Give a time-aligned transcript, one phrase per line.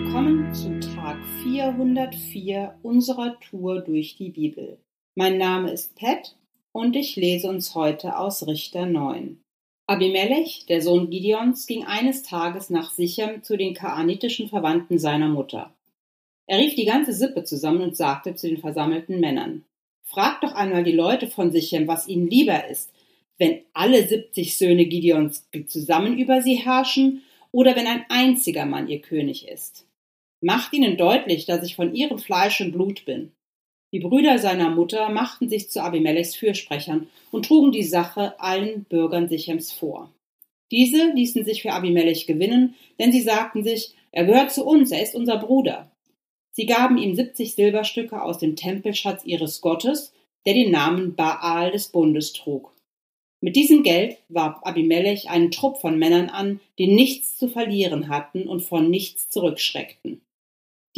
[0.00, 4.78] Willkommen zu Tag 404 unserer Tour durch die Bibel.
[5.16, 6.36] Mein Name ist Pat
[6.70, 9.40] und ich lese uns heute aus Richter 9.
[9.88, 15.74] Abimelech, der Sohn Gideons, ging eines Tages nach Sichem zu den kaanitischen Verwandten seiner Mutter.
[16.46, 19.64] Er rief die ganze Sippe zusammen und sagte zu den versammelten Männern,
[20.04, 22.92] Fragt doch einmal die Leute von Sichem, was ihnen lieber ist,
[23.36, 29.00] wenn alle 70 Söhne Gideons zusammen über sie herrschen oder wenn ein einziger Mann ihr
[29.00, 29.87] König ist.
[30.40, 33.32] Macht ihnen deutlich, dass ich von ihrem Fleisch und Blut bin.
[33.92, 39.28] Die Brüder seiner Mutter machten sich zu Abimelechs Fürsprechern und trugen die Sache allen Bürgern
[39.28, 40.12] Sichems vor.
[40.70, 45.02] Diese ließen sich für Abimelech gewinnen, denn sie sagten sich, er gehört zu uns, er
[45.02, 45.90] ist unser Bruder.
[46.52, 50.12] Sie gaben ihm 70 Silberstücke aus dem Tempelschatz ihres Gottes,
[50.44, 52.74] der den Namen Baal des Bundes trug.
[53.40, 58.48] Mit diesem Geld warb Abimelech einen Trupp von Männern an, die nichts zu verlieren hatten
[58.48, 60.20] und von nichts zurückschreckten.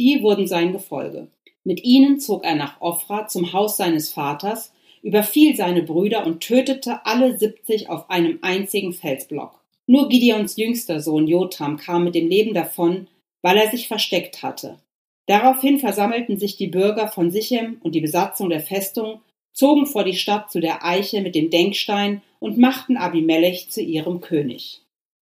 [0.01, 1.27] Die wurden sein Gefolge.
[1.63, 7.05] Mit ihnen zog er nach Ophra zum Haus seines Vaters, überfiel seine Brüder und tötete
[7.05, 9.61] alle siebzig auf einem einzigen Felsblock.
[9.85, 13.09] Nur Gideons jüngster Sohn Jotham kam mit dem Leben davon,
[13.43, 14.79] weil er sich versteckt hatte.
[15.27, 19.21] Daraufhin versammelten sich die Bürger von Sichem und die Besatzung der Festung,
[19.53, 24.19] zogen vor die Stadt zu der Eiche mit dem Denkstein und machten Abimelech zu ihrem
[24.19, 24.81] König.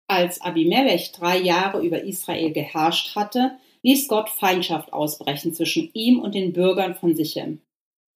[0.09, 6.34] Als Abimelech drei Jahre über Israel geherrscht hatte, ließ Gott Feindschaft ausbrechen zwischen ihm und
[6.34, 7.60] den Bürgern von Sichem.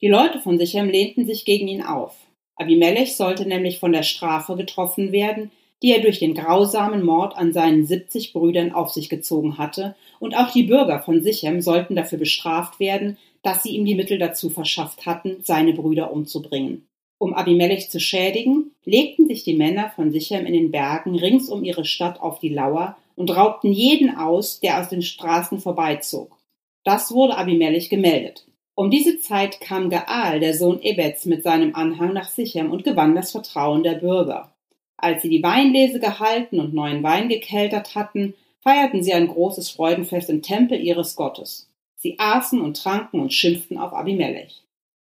[0.00, 2.16] Die Leute von Sichem lehnten sich gegen ihn auf.
[2.56, 5.50] Abimelech sollte nämlich von der Strafe getroffen werden,
[5.83, 10.36] die er durch den grausamen Mord an seinen 70 Brüdern auf sich gezogen hatte, und
[10.36, 14.50] auch die Bürger von Sichem sollten dafür bestraft werden, dass sie ihm die Mittel dazu
[14.50, 16.88] verschafft hatten, seine Brüder umzubringen.
[17.19, 21.62] Um Abimelech zu schädigen, legten sich die Männer von Sichem in den Bergen rings um
[21.62, 26.38] ihre Stadt auf die Lauer und raubten jeden aus, der aus den Straßen vorbeizog.
[26.84, 28.47] Das wurde Abimelech gemeldet.
[28.75, 33.16] Um diese Zeit kam Gaal, der Sohn Ebets, mit seinem Anhang nach Sichem und gewann
[33.16, 34.54] das Vertrauen der Bürger.
[34.97, 40.31] Als sie die Weinlese gehalten und neuen Wein gekeltert hatten, feierten sie ein großes Freudenfest
[40.31, 41.69] im Tempel ihres Gottes.
[41.97, 44.62] Sie aßen und tranken und schimpften auf Abimelech.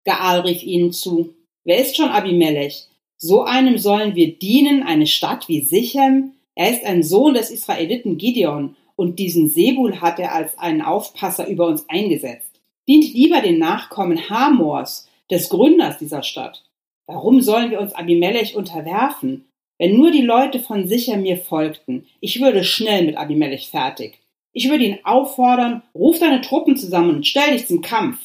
[0.05, 2.87] Gaal rief ihnen zu, Wer ist schon Abimelech?
[3.17, 6.33] So einem sollen wir dienen, eine Stadt wie Sichem?
[6.55, 11.47] Er ist ein Sohn des Israeliten Gideon, und diesen Sebul hat er als einen Aufpasser
[11.47, 12.61] über uns eingesetzt.
[12.87, 16.63] Dient lieber den Nachkommen Hamors, des Gründers dieser Stadt.
[17.07, 19.45] Warum sollen wir uns Abimelech unterwerfen?
[19.79, 24.19] Wenn nur die Leute von Sichem mir folgten, ich würde schnell mit Abimelech fertig.
[24.53, 28.19] Ich würde ihn auffordern, ruf deine Truppen zusammen und stell dich zum Kampf.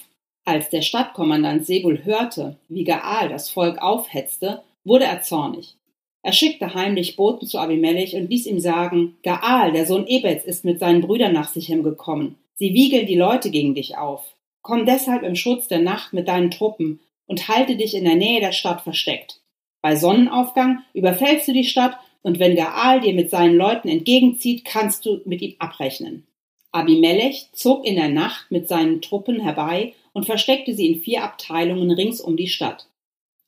[0.45, 5.77] Als der Stadtkommandant Sebul hörte, wie Gaal das Volk aufhetzte, wurde er zornig.
[6.27, 10.65] Er schickte heimlich Boten zu Abimelech und ließ ihm sagen, Gaal, der Sohn Ebets, ist
[10.65, 12.35] mit seinen Brüdern nach Sichem gekommen.
[12.57, 14.35] Sie wiegeln die Leute gegen dich auf.
[14.61, 18.41] Komm deshalb im Schutz der Nacht mit deinen Truppen und halte dich in der Nähe
[18.41, 19.41] der Stadt versteckt.
[19.83, 25.07] Bei Sonnenaufgang überfällst du die Stadt und wenn Gaal dir mit seinen Leuten entgegenzieht, kannst
[25.07, 26.27] du mit ihm abrechnen.
[26.73, 31.93] Abimelech zog in der Nacht mit seinen Truppen herbei und versteckte sie in vier Abteilungen
[31.93, 32.89] rings um die Stadt.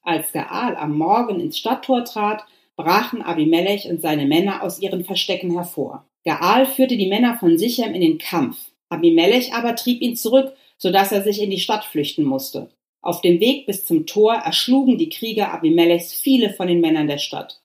[0.03, 2.45] Als Gaal am Morgen ins Stadttor trat,
[2.79, 6.07] brachen Abimelech und seine Männer aus ihren Verstecken hervor.
[6.25, 8.57] Gaal führte die Männer von Sichem in den Kampf.
[8.89, 12.71] Abimelech aber trieb ihn zurück, so dass er sich in die Stadt flüchten musste.
[13.03, 17.19] Auf dem Weg bis zum Tor erschlugen die Krieger Abimelechs viele von den Männern der
[17.19, 17.61] Stadt.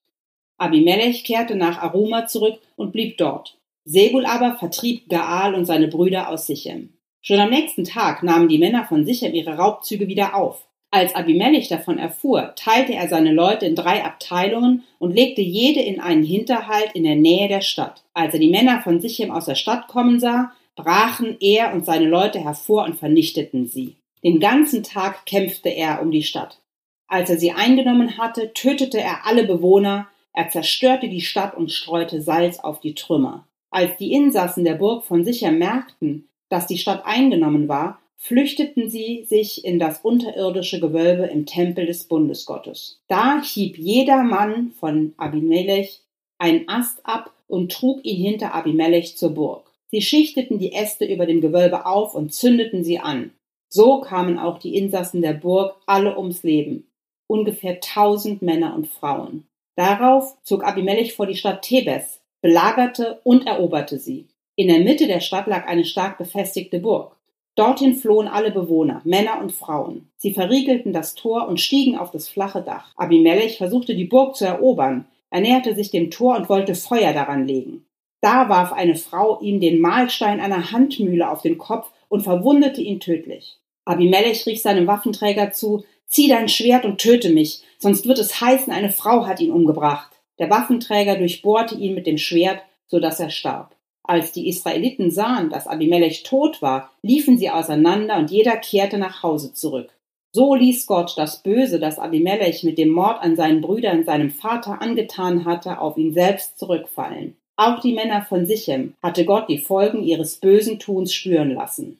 [0.57, 3.57] Abimelech kehrte nach Aruma zurück und blieb dort.
[3.85, 6.97] Sebul aber vertrieb Gaal und seine Brüder aus Sichem.
[7.21, 10.67] Schon am nächsten Tag nahmen die Männer von Sichem ihre Raubzüge wieder auf.
[10.93, 15.99] Als Abimelech davon erfuhr, teilte er seine Leute in drei Abteilungen und legte jede in
[15.99, 18.03] einen Hinterhalt in der Nähe der Stadt.
[18.13, 22.05] Als er die Männer von Sichem aus der Stadt kommen sah, brachen er und seine
[22.05, 23.95] Leute hervor und vernichteten sie.
[24.23, 26.59] Den ganzen Tag kämpfte er um die Stadt.
[27.07, 32.21] Als er sie eingenommen hatte, tötete er alle Bewohner, er zerstörte die Stadt und streute
[32.21, 33.47] Salz auf die Trümmer.
[33.71, 39.25] Als die Insassen der Burg von Sichem merkten, dass die Stadt eingenommen war, flüchteten sie
[39.25, 43.01] sich in das unterirdische Gewölbe im Tempel des Bundesgottes.
[43.09, 45.99] Da hieb jeder Mann von Abimelech
[46.37, 49.69] einen Ast ab und trug ihn hinter Abimelech zur Burg.
[49.91, 53.31] Sie schichteten die Äste über dem Gewölbe auf und zündeten sie an.
[53.67, 56.87] So kamen auch die Insassen der Burg alle ums Leben,
[57.27, 59.47] ungefähr tausend Männer und Frauen.
[59.75, 64.27] Darauf zog Abimelech vor die Stadt Thebes, belagerte und eroberte sie.
[64.55, 67.17] In der Mitte der Stadt lag eine stark befestigte Burg.
[67.55, 70.09] Dorthin flohen alle Bewohner, Männer und Frauen.
[70.17, 72.91] Sie verriegelten das Tor und stiegen auf das flache Dach.
[72.95, 75.05] Abimelech versuchte die Burg zu erobern.
[75.29, 77.85] Er näherte sich dem Tor und wollte Feuer daran legen.
[78.21, 82.99] Da warf eine Frau ihm den Mahlstein einer Handmühle auf den Kopf und verwundete ihn
[82.99, 83.59] tödlich.
[83.85, 88.71] Abimelech rief seinem Waffenträger zu, zieh dein Schwert und töte mich, sonst wird es heißen,
[88.71, 90.09] eine Frau hat ihn umgebracht.
[90.39, 93.75] Der Waffenträger durchbohrte ihn mit dem Schwert, so dass er starb.
[94.03, 99.23] Als die Israeliten sahen, dass Abimelech tot war, liefen sie auseinander und jeder kehrte nach
[99.23, 99.89] Hause zurück.
[100.33, 104.81] So ließ Gott das Böse, das Abimelech mit dem Mord an seinen Brüdern seinem Vater
[104.81, 107.37] angetan hatte, auf ihn selbst zurückfallen.
[107.55, 111.99] Auch die Männer von Sichem hatte Gott die Folgen ihres bösen Tuns spüren lassen.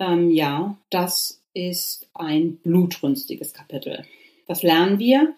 [0.00, 4.04] Ähm, ja, das ist ein blutrünstiges Kapitel.
[4.46, 5.34] Was lernen wir?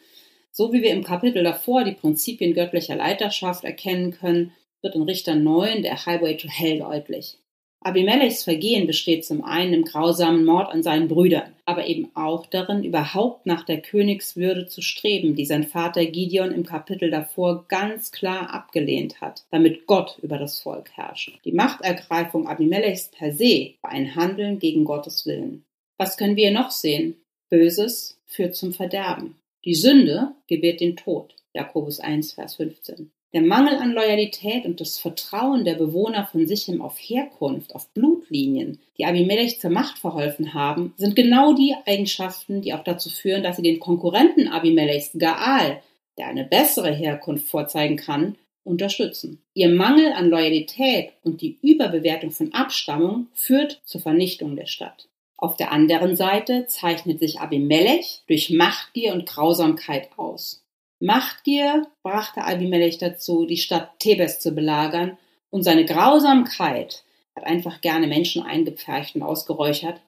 [0.52, 5.34] So wie wir im Kapitel davor die Prinzipien göttlicher Leiterschaft erkennen können, wird in Richter
[5.34, 7.38] 9 der Highway to Hell deutlich.
[7.82, 12.84] Abimelechs Vergehen besteht zum einen im grausamen Mord an seinen Brüdern, aber eben auch darin,
[12.84, 18.52] überhaupt nach der Königswürde zu streben, die sein Vater Gideon im Kapitel davor ganz klar
[18.52, 21.38] abgelehnt hat, damit Gott über das Volk herrscht.
[21.46, 25.64] Die Machtergreifung Abimelechs per se war ein Handeln gegen Gottes Willen.
[25.96, 27.16] Was können wir noch sehen?
[27.48, 29.36] Böses führt zum Verderben.
[29.64, 31.34] Die Sünde gebärt den Tod.
[31.54, 33.10] Jakobus 1, Vers 15.
[33.32, 38.80] Der Mangel an Loyalität und das Vertrauen der Bewohner von Sichem auf Herkunft, auf Blutlinien,
[38.98, 43.56] die Abimelech zur Macht verholfen haben, sind genau die Eigenschaften, die auch dazu führen, dass
[43.56, 45.80] sie den Konkurrenten Abimelechs, Gaal,
[46.18, 49.40] der eine bessere Herkunft vorzeigen kann, unterstützen.
[49.54, 55.08] Ihr Mangel an Loyalität und die Überbewertung von Abstammung führt zur Vernichtung der Stadt.
[55.36, 60.62] Auf der anderen Seite zeichnet sich Abimelech durch Machtgier und Grausamkeit aus.
[61.00, 65.18] Machtgier brachte Abimelech dazu, die Stadt Thebes zu belagern,
[65.48, 67.02] und seine Grausamkeit
[67.34, 70.00] hat einfach gerne Menschen eingepfercht und ausgeräuchert,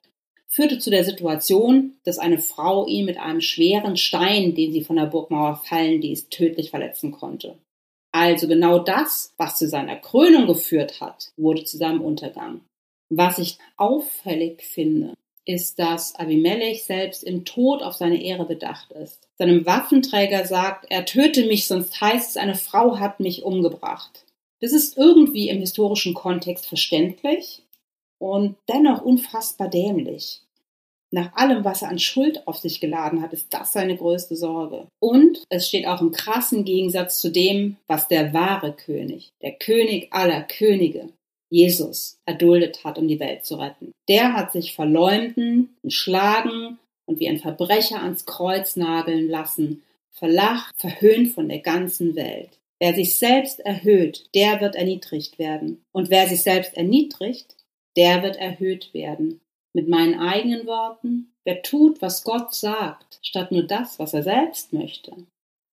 [0.47, 4.95] führte zu der Situation, dass eine Frau ihn mit einem schweren Stein, den sie von
[4.95, 7.57] der Burgmauer fallen ließ, tödlich verletzen konnte.
[8.11, 12.61] Also genau das, was zu seiner Krönung geführt hat, wurde zu seinem Untergang.
[13.09, 19.27] Was ich auffällig finde, ist, dass Abimelech selbst im Tod auf seine Ehre bedacht ist.
[19.37, 24.25] Seinem Waffenträger sagt, er töte mich, sonst heißt es, eine Frau hat mich umgebracht.
[24.61, 27.63] Das ist irgendwie im historischen Kontext verständlich
[28.17, 30.41] und dennoch unfassbar dämlich.
[31.11, 34.87] Nach allem, was er an Schuld auf sich geladen hat, ist das seine größte Sorge.
[34.99, 40.07] Und es steht auch im krassen Gegensatz zu dem, was der wahre König, der König
[40.11, 41.09] aller Könige,
[41.53, 43.91] Jesus erduldet hat, um die Welt zu retten.
[44.09, 51.31] Der hat sich verleumden, schlagen und wie ein Verbrecher ans Kreuz nageln lassen, verlacht, verhöhnt
[51.31, 52.49] von der ganzen Welt.
[52.79, 55.85] Wer sich selbst erhöht, der wird erniedrigt werden.
[55.91, 57.55] Und wer sich selbst erniedrigt,
[57.97, 59.39] der wird erhöht werden.
[59.73, 64.73] Mit meinen eigenen Worten, wer tut, was Gott sagt, statt nur das, was er selbst
[64.73, 65.15] möchte,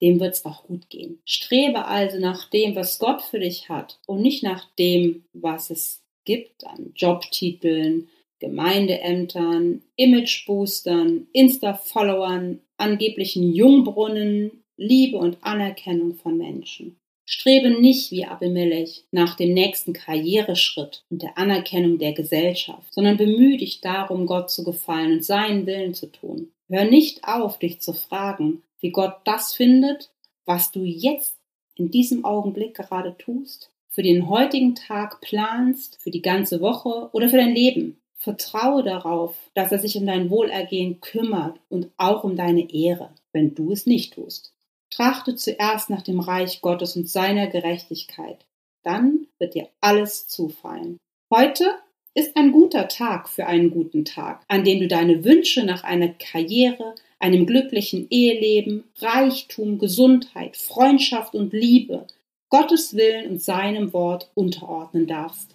[0.01, 1.21] dem wird's auch gut gehen.
[1.25, 6.03] Strebe also nach dem, was Gott für dich hat und nicht nach dem, was es
[6.25, 8.09] gibt an Jobtiteln,
[8.39, 16.97] Gemeindeämtern, Imageboostern, Insta-Followern, angeblichen Jungbrunnen, Liebe und Anerkennung von Menschen.
[17.27, 23.57] Strebe nicht wie Abimelech nach dem nächsten Karriereschritt und der Anerkennung der Gesellschaft, sondern bemühe
[23.57, 26.51] dich darum, Gott zu gefallen und seinen Willen zu tun.
[26.69, 30.11] Hör nicht auf, dich zu fragen, wie Gott das findet,
[30.45, 31.37] was du jetzt
[31.77, 37.29] in diesem Augenblick gerade tust, für den heutigen Tag planst, für die ganze Woche oder
[37.29, 38.01] für dein Leben.
[38.17, 43.55] Vertraue darauf, dass er sich um dein Wohlergehen kümmert und auch um deine Ehre, wenn
[43.55, 44.53] du es nicht tust.
[44.91, 48.45] Trachte zuerst nach dem Reich Gottes und seiner Gerechtigkeit.
[48.83, 50.99] Dann wird dir alles zufallen.
[51.33, 51.79] Heute
[52.15, 56.09] ist ein guter Tag für einen guten Tag, an dem du deine Wünsche nach einer
[56.09, 62.07] Karriere, einem glücklichen Eheleben, Reichtum, Gesundheit, Freundschaft und Liebe,
[62.49, 65.55] Gottes Willen und seinem Wort unterordnen darfst.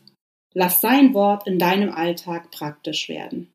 [0.54, 3.52] Lass sein Wort in deinem Alltag praktisch werden.